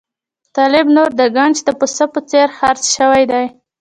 طالب 0.57 0.87
نور 0.95 1.09
د 1.19 1.21
ګنج 1.35 1.55
د 1.67 1.69
پسه 1.79 2.05
په 2.13 2.19
څېر 2.29 2.47
خرڅ 2.57 2.83
شوی 2.95 3.23
دی. 3.31 3.45